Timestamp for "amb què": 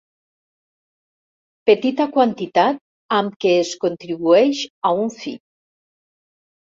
3.21-3.55